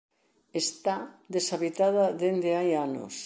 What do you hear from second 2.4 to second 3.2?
hai anos.